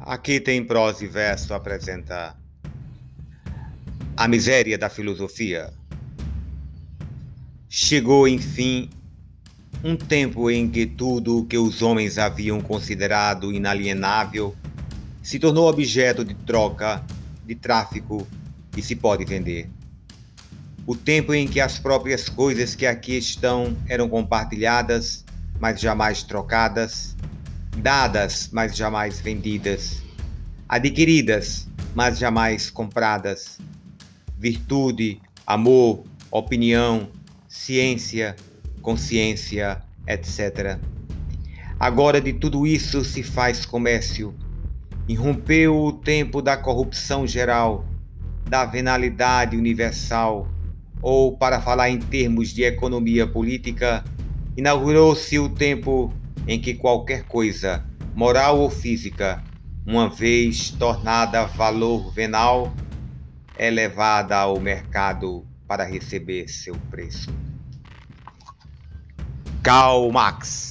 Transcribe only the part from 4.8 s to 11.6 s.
filosofia. Chegou, enfim, um tempo em que tudo o que